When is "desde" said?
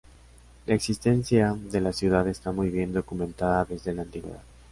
3.65-3.93